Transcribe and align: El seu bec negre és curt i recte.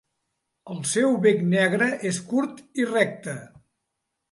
El 0.75 0.79
seu 0.91 1.13
bec 1.25 1.43
negre 1.51 1.91
és 2.13 2.23
curt 2.33 2.65
i 2.85 2.91
recte. 2.95 3.39